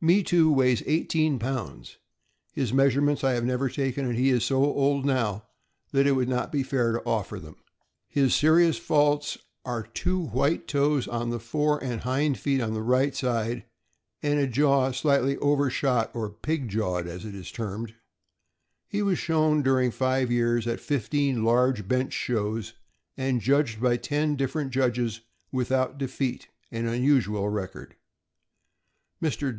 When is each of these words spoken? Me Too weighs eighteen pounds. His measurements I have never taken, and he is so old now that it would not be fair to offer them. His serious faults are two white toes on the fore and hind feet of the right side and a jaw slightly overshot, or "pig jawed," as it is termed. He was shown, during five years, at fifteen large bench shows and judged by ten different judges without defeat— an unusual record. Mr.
Me 0.00 0.22
Too 0.22 0.52
weighs 0.52 0.82
eighteen 0.84 1.38
pounds. 1.38 1.96
His 2.52 2.74
measurements 2.74 3.24
I 3.24 3.32
have 3.32 3.44
never 3.46 3.70
taken, 3.70 4.04
and 4.04 4.18
he 4.18 4.28
is 4.28 4.44
so 4.44 4.62
old 4.62 5.06
now 5.06 5.44
that 5.92 6.06
it 6.06 6.12
would 6.12 6.28
not 6.28 6.52
be 6.52 6.62
fair 6.62 6.92
to 6.92 7.02
offer 7.06 7.38
them. 7.40 7.56
His 8.06 8.34
serious 8.34 8.76
faults 8.76 9.38
are 9.64 9.82
two 9.86 10.18
white 10.20 10.68
toes 10.68 11.08
on 11.08 11.30
the 11.30 11.40
fore 11.40 11.82
and 11.82 12.02
hind 12.02 12.36
feet 12.36 12.60
of 12.60 12.74
the 12.74 12.82
right 12.82 13.14
side 13.16 13.64
and 14.22 14.38
a 14.38 14.46
jaw 14.46 14.90
slightly 14.90 15.38
overshot, 15.38 16.10
or 16.14 16.28
"pig 16.28 16.68
jawed," 16.68 17.06
as 17.06 17.24
it 17.24 17.34
is 17.34 17.50
termed. 17.50 17.94
He 18.86 19.00
was 19.00 19.18
shown, 19.18 19.62
during 19.62 19.90
five 19.90 20.30
years, 20.30 20.66
at 20.66 20.80
fifteen 20.80 21.44
large 21.44 21.88
bench 21.88 22.12
shows 22.12 22.74
and 23.16 23.40
judged 23.40 23.80
by 23.80 23.96
ten 23.96 24.36
different 24.36 24.70
judges 24.70 25.22
without 25.50 25.96
defeat— 25.96 26.48
an 26.70 26.84
unusual 26.84 27.48
record. 27.48 27.96
Mr. 29.22 29.58